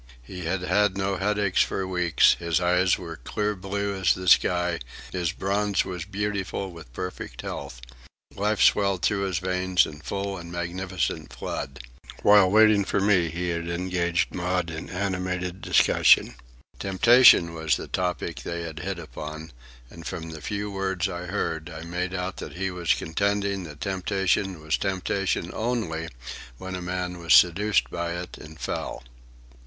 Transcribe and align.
He 0.23 0.45
had 0.45 0.63
had 0.63 0.97
no 0.97 1.17
headaches 1.17 1.61
for 1.61 1.85
weeks, 1.85 2.35
his 2.39 2.59
eyes 2.59 2.97
were 2.97 3.17
clear 3.17 3.55
blue 3.55 3.93
as 3.95 4.15
the 4.15 4.27
sky, 4.27 4.79
his 5.11 5.31
bronze 5.31 5.85
was 5.85 6.05
beautiful 6.05 6.71
with 6.71 6.91
perfect 6.91 7.43
health; 7.43 7.79
life 8.33 8.63
swelled 8.63 9.03
through 9.03 9.25
his 9.25 9.37
veins 9.37 9.85
in 9.85 10.01
full 10.01 10.39
and 10.39 10.51
magnificent 10.51 11.31
flood. 11.31 11.81
While 12.23 12.49
waiting 12.49 12.83
for 12.83 12.99
me 12.99 13.29
he 13.29 13.49
had 13.49 13.69
engaged 13.69 14.33
Maud 14.33 14.71
in 14.71 14.89
animated 14.89 15.61
discussion. 15.61 16.33
Temptation 16.79 17.53
was 17.53 17.77
the 17.77 17.87
topic 17.87 18.37
they 18.41 18.63
had 18.63 18.79
hit 18.79 18.97
upon, 18.97 19.51
and 19.91 20.07
from 20.07 20.31
the 20.31 20.41
few 20.41 20.71
words 20.71 21.07
I 21.09 21.27
heard 21.27 21.69
I 21.69 21.83
made 21.83 22.15
out 22.15 22.37
that 22.37 22.53
he 22.53 22.71
was 22.71 22.95
contending 22.95 23.65
that 23.65 23.81
temptation 23.81 24.63
was 24.63 24.79
temptation 24.79 25.51
only 25.53 26.09
when 26.57 26.73
a 26.73 26.81
man 26.81 27.19
was 27.19 27.35
seduced 27.35 27.91
by 27.91 28.13
it 28.13 28.39
and 28.39 28.59
fell. 28.59 29.03